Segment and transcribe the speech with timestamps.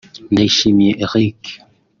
[0.33, 1.39] Ndayishimiye Eric